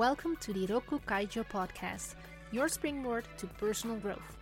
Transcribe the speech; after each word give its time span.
Welcome 0.00 0.36
to 0.36 0.54
the 0.54 0.66
Rokku 0.66 0.98
Kaijo 1.04 1.44
podcast, 1.44 2.14
your 2.52 2.68
springboard 2.68 3.26
to 3.36 3.46
personal 3.46 3.96
growth. 3.96 4.38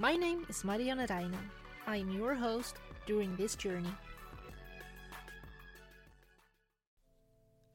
My 0.00 0.16
name 0.16 0.44
is 0.48 0.64
Marianne 0.64 1.06
Reijnen. 1.06 1.46
I 1.86 1.98
am 1.98 2.10
your 2.10 2.34
host 2.34 2.74
during 3.06 3.36
this 3.36 3.54
journey. 3.54 3.94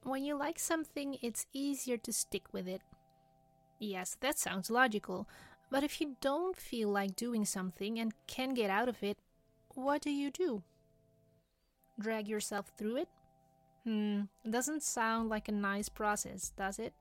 When 0.02 0.22
you 0.22 0.36
like 0.36 0.58
something, 0.58 1.16
it's 1.22 1.46
easier 1.54 1.96
to 1.96 2.12
stick 2.12 2.52
with 2.52 2.68
it. 2.68 2.82
Yes, 3.78 4.18
that 4.20 4.38
sounds 4.38 4.68
logical, 4.68 5.26
but 5.70 5.82
if 5.82 6.02
you 6.02 6.16
don't 6.20 6.54
feel 6.54 6.90
like 6.90 7.16
doing 7.16 7.46
something 7.46 7.98
and 7.98 8.12
can 8.26 8.52
get 8.52 8.68
out 8.68 8.90
of 8.90 9.02
it, 9.02 9.16
what 9.70 10.02
do 10.02 10.10
you 10.10 10.30
do? 10.30 10.62
Drag 11.98 12.28
yourself 12.28 12.70
through 12.76 12.96
it? 12.96 13.08
Hmm, 13.84 14.24
doesn't 14.50 14.82
sound 14.82 15.30
like 15.30 15.48
a 15.48 15.52
nice 15.52 15.88
process, 15.88 16.52
does 16.54 16.78
it? 16.78 16.92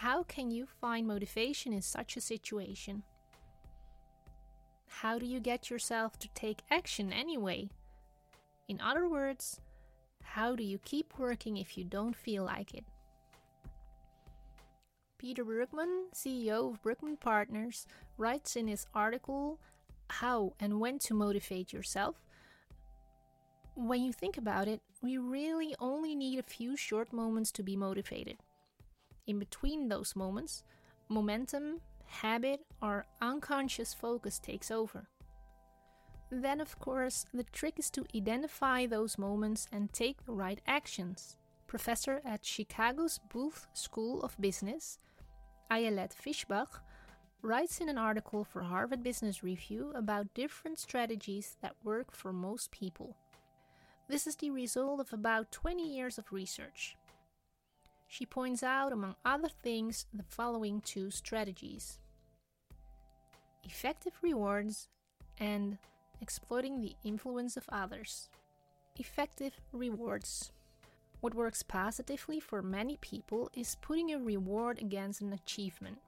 How 0.00 0.22
can 0.22 0.50
you 0.50 0.64
find 0.80 1.06
motivation 1.06 1.74
in 1.74 1.82
such 1.82 2.16
a 2.16 2.22
situation? 2.22 3.02
How 4.88 5.18
do 5.18 5.26
you 5.26 5.40
get 5.40 5.68
yourself 5.68 6.18
to 6.20 6.28
take 6.28 6.62
action 6.70 7.12
anyway? 7.12 7.68
In 8.66 8.80
other 8.80 9.10
words, 9.10 9.60
how 10.22 10.56
do 10.56 10.62
you 10.62 10.78
keep 10.78 11.18
working 11.18 11.58
if 11.58 11.76
you 11.76 11.84
don't 11.84 12.16
feel 12.16 12.44
like 12.44 12.72
it? 12.72 12.86
Peter 15.18 15.44
Bregman, 15.44 16.04
CEO 16.14 16.72
of 16.72 16.82
Bregman 16.82 17.20
Partners, 17.20 17.86
writes 18.16 18.56
in 18.56 18.68
his 18.68 18.86
article 18.94 19.60
How 20.08 20.54
and 20.58 20.80
When 20.80 20.98
to 21.00 21.12
Motivate 21.12 21.74
Yourself. 21.74 22.16
When 23.74 24.02
you 24.02 24.14
think 24.14 24.38
about 24.38 24.66
it, 24.66 24.80
we 25.02 25.18
really 25.18 25.74
only 25.78 26.14
need 26.14 26.38
a 26.38 26.42
few 26.42 26.74
short 26.74 27.12
moments 27.12 27.52
to 27.52 27.62
be 27.62 27.76
motivated. 27.76 28.38
In 29.30 29.38
between 29.38 29.88
those 29.88 30.16
moments, 30.16 30.64
momentum, 31.08 31.82
habit, 32.04 32.62
or 32.82 33.06
unconscious 33.22 33.94
focus 33.94 34.40
takes 34.40 34.72
over. 34.72 35.06
Then, 36.32 36.60
of 36.60 36.76
course, 36.80 37.26
the 37.32 37.44
trick 37.44 37.78
is 37.78 37.90
to 37.90 38.04
identify 38.12 38.86
those 38.86 39.18
moments 39.18 39.68
and 39.70 39.92
take 39.92 40.26
the 40.26 40.32
right 40.32 40.60
actions. 40.66 41.36
Professor 41.68 42.20
at 42.24 42.44
Chicago's 42.44 43.20
Booth 43.32 43.68
School 43.72 44.20
of 44.22 44.36
Business, 44.40 44.98
Ayelet 45.70 46.12
Fishbach, 46.12 46.80
writes 47.40 47.78
in 47.78 47.88
an 47.88 47.98
article 47.98 48.42
for 48.42 48.62
Harvard 48.62 49.04
Business 49.04 49.44
Review 49.44 49.92
about 49.94 50.34
different 50.34 50.80
strategies 50.80 51.56
that 51.62 51.76
work 51.84 52.10
for 52.10 52.32
most 52.32 52.72
people. 52.72 53.16
This 54.08 54.26
is 54.26 54.34
the 54.34 54.50
result 54.50 54.98
of 54.98 55.12
about 55.12 55.52
20 55.52 55.88
years 55.88 56.18
of 56.18 56.32
research. 56.32 56.96
She 58.12 58.26
points 58.26 58.64
out, 58.64 58.92
among 58.92 59.14
other 59.24 59.48
things, 59.48 60.06
the 60.12 60.24
following 60.24 60.80
two 60.80 61.12
strategies 61.12 62.00
effective 63.62 64.14
rewards 64.20 64.88
and 65.38 65.78
exploiting 66.20 66.80
the 66.80 66.96
influence 67.04 67.56
of 67.56 67.68
others. 67.68 68.28
Effective 68.96 69.60
rewards. 69.72 70.50
What 71.20 71.36
works 71.36 71.62
positively 71.62 72.40
for 72.40 72.62
many 72.62 72.96
people 73.00 73.48
is 73.54 73.76
putting 73.80 74.10
a 74.12 74.18
reward 74.18 74.80
against 74.80 75.20
an 75.20 75.32
achievement. 75.32 75.98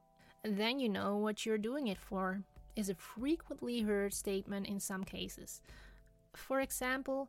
And 0.42 0.58
then 0.58 0.80
you 0.80 0.88
know 0.88 1.16
what 1.18 1.46
you're 1.46 1.56
doing 1.56 1.86
it 1.86 1.98
for, 1.98 2.42
is 2.74 2.88
a 2.88 2.96
frequently 2.96 3.82
heard 3.82 4.12
statement 4.12 4.66
in 4.66 4.80
some 4.80 5.04
cases. 5.04 5.60
For 6.34 6.60
example, 6.62 7.28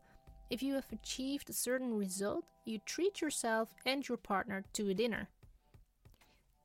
if 0.54 0.62
you 0.62 0.76
have 0.76 0.86
achieved 0.92 1.50
a 1.50 1.54
certain 1.54 1.96
result, 1.98 2.46
you 2.64 2.78
treat 2.86 3.22
yourself 3.22 3.70
and 3.88 4.08
your 4.08 4.20
partner 4.20 4.64
to 4.72 4.88
a 4.88 4.94
dinner. 4.94 5.28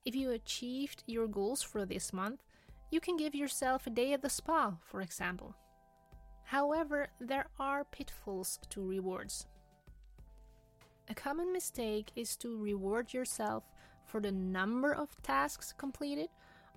If 0.05 0.15
you 0.15 0.31
achieved 0.33 1.05
your 1.07 1.27
goals 1.27 1.63
for 1.63 1.87
this 1.87 2.13
month, 2.13 2.43
you 2.91 3.01
can 3.01 3.17
give 3.17 3.35
yourself 3.35 3.87
a 3.87 3.91
day 3.91 4.13
at 4.13 4.21
the 4.21 4.29
spa, 4.29 4.75
for 4.85 5.01
example. 5.01 5.57
However, 6.45 7.09
there 7.19 7.47
are 7.59 7.85
pitfalls 7.85 8.59
to 8.69 8.87
rewards. 8.87 9.47
A 11.09 11.15
common 11.15 11.51
mistake 11.51 12.13
is 12.15 12.37
to 12.37 12.63
reward 12.63 13.15
yourself 13.15 13.65
for 14.05 14.21
the 14.21 14.33
number 14.33 14.95
of 14.95 15.17
tasks 15.23 15.73
completed 15.79 16.29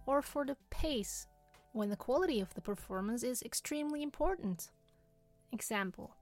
or 0.05 0.21
for 0.21 0.45
the 0.45 0.55
pace 0.69 1.27
when 1.73 1.89
the 1.89 1.97
quality 1.97 2.39
of 2.39 2.53
the 2.53 2.61
performance 2.61 3.21
is 3.21 3.43
extremely 3.43 4.01
important. 4.01 4.71
Example 5.51 6.15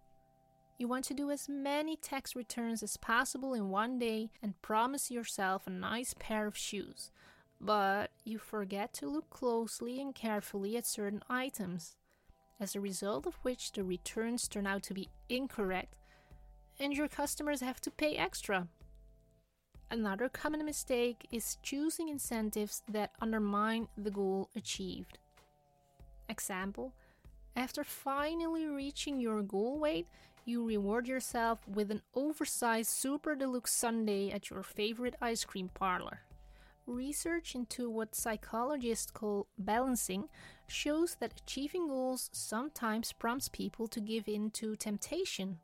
you 0.79 0.88
want 0.88 1.03
to 1.06 1.13
do 1.13 1.29
as 1.29 1.50
many 1.50 1.97
tax 1.97 2.35
returns 2.35 2.81
as 2.81 2.95
possible 2.95 3.53
in 3.53 3.69
one 3.69 4.00
day 4.00 4.31
and 4.41 4.59
promise 4.62 5.12
yourself 5.12 5.67
a 5.67 5.69
nice 5.69 6.16
pair 6.17 6.47
of 6.47 6.57
shoes. 6.57 7.12
But 7.59 8.12
you 8.23 8.40
forget 8.40 8.94
to 8.94 9.09
look 9.09 9.29
closely 9.29 10.01
and 10.01 10.16
carefully 10.16 10.78
at 10.78 10.88
certain 10.88 11.22
items, 11.29 11.97
as 12.62 12.75
a 12.75 12.79
result 12.79 13.28
of 13.28 13.35
which 13.41 13.73
the 13.73 13.84
returns 13.84 14.47
turn 14.47 14.66
out 14.66 14.84
to 14.84 14.94
be 14.94 15.09
incorrect 15.28 15.95
and 16.79 16.94
your 16.94 17.09
customers 17.09 17.59
have 17.59 17.81
to 17.81 17.91
pay 17.91 18.16
extra. 18.16 18.68
Another 19.91 20.29
common 20.29 20.63
mistake 20.63 21.28
is 21.29 21.57
choosing 21.62 22.07
incentives 22.07 22.84
that 22.88 23.12
undermine 23.19 23.89
the 23.97 24.12
goal 24.12 24.50
achieved. 24.56 25.18
Example 26.29 26.94
After 27.59 27.84
finally 27.84 28.68
reaching 28.68 29.20
your 29.20 29.42
goal 29.42 29.80
weight, 29.80 30.08
you 30.46 30.66
reward 30.66 31.09
yourself 31.09 31.59
with 31.68 31.92
an 31.92 32.02
oversized 32.16 32.90
super 32.90 33.36
deluxe 33.36 33.74
sundae 33.74 34.30
at 34.30 34.50
your 34.50 34.64
favorite 34.64 35.16
ice 35.22 35.44
cream 35.44 35.69
parlor. 35.74 36.22
Research 36.88 37.56
into 37.56 37.90
what 37.90 38.16
psychologists 38.16 39.12
call 39.12 39.48
balancing 39.58 40.30
shows 40.68 41.18
that 41.19 41.42
achieving 41.42 41.90
goals 41.90 42.30
sometimes 42.31 43.12
prompts 43.12 43.50
people 43.50 43.90
to 43.90 44.00
give 44.00 44.30
in 44.30 44.52
to 44.52 44.78
temptation, 44.78 45.59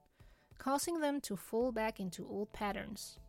causing 0.58 1.00
them 1.00 1.22
to 1.22 1.38
fall 1.38 1.72
back 1.72 2.02
into 2.02 2.28
old 2.28 2.52
patterns, 2.52 3.20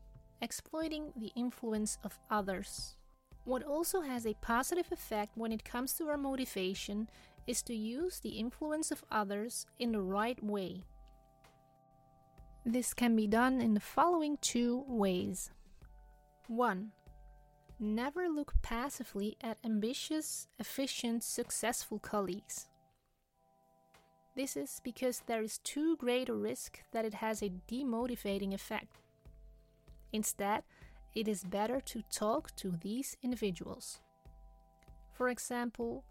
exploiting 0.42 1.12
the 1.14 1.30
influence 1.36 1.98
of 2.02 2.18
others. 2.32 2.96
What 3.44 3.62
also 3.62 4.00
has 4.00 4.26
a 4.26 4.34
positive 4.42 4.90
effect 4.90 5.36
when 5.36 5.52
it 5.52 5.64
comes 5.64 5.92
to 5.94 6.08
our 6.08 6.18
motivation 6.18 7.08
is 7.46 7.62
to 7.62 7.74
use 7.74 8.20
the 8.20 8.38
influence 8.38 8.90
of 8.90 9.04
others 9.10 9.66
in 9.78 9.92
the 9.92 10.00
right 10.00 10.42
way 10.42 10.84
this 12.68 12.92
can 12.92 13.14
be 13.14 13.28
done 13.28 13.60
in 13.60 13.74
the 13.74 13.80
following 13.80 14.38
two 14.40 14.84
ways. 14.88 15.52
1. 16.48 16.90
Never 17.78 18.28
look 18.28 18.54
passively 18.60 19.36
at 19.40 19.58
ambitious, 19.64 20.48
efficient, 20.58 21.22
successful 21.22 22.00
colleagues. 22.00 22.66
This 24.34 24.56
is 24.56 24.80
because 24.82 25.22
there 25.26 25.42
is 25.42 25.58
too 25.58 25.96
great 25.96 26.28
a 26.28 26.34
risk 26.34 26.80
that 26.92 27.04
it 27.04 27.14
has 27.14 27.40
a 27.40 27.52
demotivating 27.70 28.52
effect. 28.52 28.98
Instead, 30.12 30.64
it 31.14 31.28
is 31.28 31.44
better 31.44 31.80
to 31.82 32.02
talk 32.12 32.54
to 32.56 32.72
these 32.82 33.16
individuals. 33.22 34.00
For 35.12 35.28
example, 35.28 36.04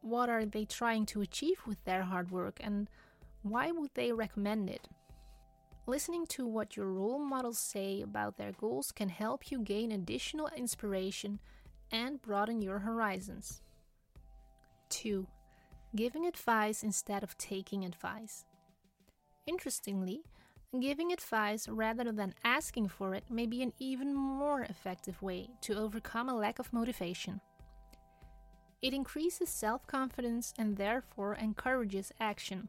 what 0.00 0.28
are 0.28 0.44
they 0.44 0.64
trying 0.64 1.06
to 1.06 1.20
achieve 1.20 1.60
with 1.66 1.82
their 1.84 2.02
hard 2.02 2.30
work 2.30 2.58
and 2.60 2.88
why 3.42 3.70
would 3.70 3.90
they 3.94 4.12
recommend 4.12 4.70
it? 4.70 4.88
Listening 5.86 6.26
to 6.26 6.46
what 6.46 6.76
your 6.76 6.86
role 6.86 7.18
models 7.18 7.58
say 7.58 8.02
about 8.02 8.36
their 8.36 8.52
goals 8.52 8.92
can 8.92 9.08
help 9.08 9.50
you 9.50 9.60
gain 9.60 9.92
additional 9.92 10.48
inspiration 10.56 11.38
and 11.90 12.22
broaden 12.22 12.62
your 12.62 12.78
horizons. 12.78 13.62
2. 14.90 15.26
Giving 15.96 16.26
advice 16.26 16.82
instead 16.82 17.22
of 17.22 17.36
taking 17.38 17.84
advice. 17.84 18.44
Interestingly, 19.46 20.22
giving 20.78 21.12
advice 21.12 21.68
rather 21.68 22.12
than 22.12 22.34
asking 22.44 22.88
for 22.88 23.14
it 23.14 23.24
may 23.28 23.46
be 23.46 23.62
an 23.62 23.72
even 23.78 24.14
more 24.14 24.62
effective 24.62 25.20
way 25.22 25.48
to 25.62 25.76
overcome 25.76 26.28
a 26.28 26.36
lack 26.36 26.58
of 26.58 26.72
motivation. 26.72 27.40
It 28.82 28.94
increases 28.94 29.48
self 29.48 29.86
confidence 29.86 30.54
and 30.58 30.76
therefore 30.76 31.34
encourages 31.34 32.12
action. 32.18 32.68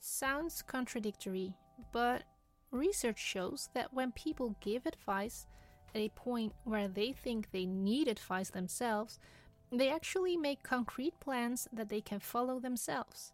Sounds 0.00 0.62
contradictory, 0.62 1.54
but 1.92 2.24
research 2.70 3.18
shows 3.18 3.68
that 3.74 3.92
when 3.92 4.12
people 4.12 4.56
give 4.60 4.86
advice 4.86 5.46
at 5.94 6.00
a 6.00 6.08
point 6.10 6.52
where 6.64 6.88
they 6.88 7.12
think 7.12 7.50
they 7.50 7.66
need 7.66 8.08
advice 8.08 8.50
themselves, 8.50 9.18
they 9.70 9.90
actually 9.90 10.36
make 10.36 10.62
concrete 10.62 11.18
plans 11.20 11.68
that 11.72 11.88
they 11.88 12.00
can 12.00 12.18
follow 12.18 12.58
themselves. 12.58 13.32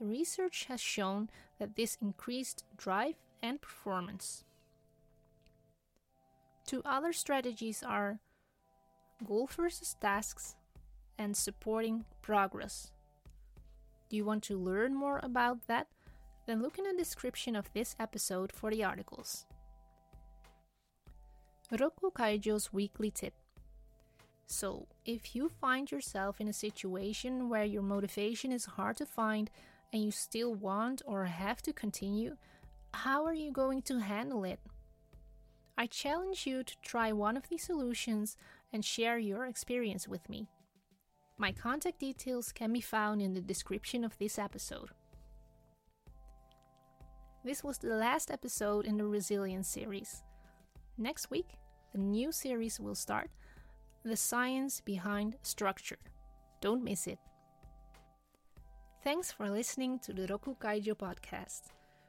The 0.00 0.06
research 0.06 0.64
has 0.64 0.80
shown 0.80 1.30
that 1.58 1.76
this 1.76 1.96
increased 2.02 2.64
drive 2.76 3.14
and 3.42 3.60
performance. 3.60 4.44
Two 6.66 6.82
other 6.84 7.12
strategies 7.12 7.82
are 7.82 8.18
goal 9.24 9.46
versus 9.46 9.96
tasks 10.00 10.56
and 11.18 11.36
supporting 11.36 12.04
progress. 12.22 12.92
Do 14.08 14.16
you 14.16 14.24
want 14.24 14.42
to 14.44 14.58
learn 14.58 14.94
more 14.94 15.20
about 15.22 15.66
that? 15.66 15.88
then 16.46 16.62
look 16.62 16.78
in 16.78 16.84
the 16.84 16.94
description 16.94 17.56
of 17.56 17.72
this 17.72 17.96
episode 17.98 18.52
for 18.52 18.70
the 18.70 18.84
articles. 18.84 19.44
Rokku 21.72 22.12
Kaijo's 22.12 22.72
weekly 22.72 23.10
tip. 23.10 23.34
So, 24.46 24.86
if 25.04 25.34
you 25.34 25.48
find 25.48 25.90
yourself 25.90 26.40
in 26.40 26.46
a 26.46 26.52
situation 26.52 27.48
where 27.48 27.64
your 27.64 27.82
motivation 27.82 28.52
is 28.52 28.64
hard 28.64 28.96
to 28.98 29.06
find 29.06 29.50
and 29.92 30.04
you 30.04 30.12
still 30.12 30.54
want 30.54 31.02
or 31.04 31.24
have 31.24 31.60
to 31.62 31.72
continue, 31.72 32.36
how 32.94 33.24
are 33.24 33.34
you 33.34 33.50
going 33.50 33.82
to 33.82 33.98
handle 33.98 34.44
it? 34.44 34.60
I 35.76 35.86
challenge 35.86 36.46
you 36.46 36.62
to 36.62 36.74
try 36.80 37.12
one 37.12 37.36
of 37.36 37.48
these 37.48 37.64
solutions 37.64 38.36
and 38.76 38.84
share 38.84 39.18
your 39.18 39.46
experience 39.46 40.06
with 40.06 40.28
me. 40.28 40.46
My 41.38 41.50
contact 41.50 41.98
details 41.98 42.52
can 42.52 42.74
be 42.74 42.82
found 42.82 43.22
in 43.22 43.32
the 43.32 43.40
description 43.40 44.04
of 44.04 44.18
this 44.18 44.38
episode. 44.38 44.90
This 47.42 47.64
was 47.64 47.78
the 47.78 47.94
last 47.94 48.30
episode 48.30 48.84
in 48.84 48.98
the 48.98 49.06
Resilience 49.06 49.66
series. 49.66 50.22
Next 50.98 51.30
week, 51.30 51.56
the 51.92 51.98
new 51.98 52.30
series 52.30 52.78
will 52.78 52.94
start 52.94 53.30
The 54.04 54.14
Science 54.14 54.82
Behind 54.82 55.36
Structure. 55.40 56.02
Don't 56.60 56.84
miss 56.84 57.06
it. 57.06 57.18
Thanks 59.02 59.32
for 59.32 59.48
listening 59.48 60.00
to 60.00 60.12
the 60.12 60.26
Rokku 60.26 60.58
Kaijo 60.58 60.94
podcast. 60.94 61.62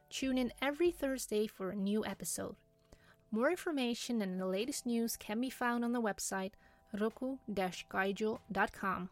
Tune 0.09 0.37
in 0.37 0.51
every 0.61 0.91
Thursday 0.91 1.47
for 1.47 1.69
a 1.69 1.75
new 1.77 2.03
episode. 2.05 2.57
More 3.29 3.49
information 3.49 4.21
and 4.21 4.39
the 4.39 4.45
latest 4.45 4.85
news 4.85 5.17
can 5.17 5.41
be 5.41 5.49
found 5.49 5.83
on 5.83 5.91
the 5.91 6.01
website 6.01 6.53
rokku-kaijo.com. 6.95 9.09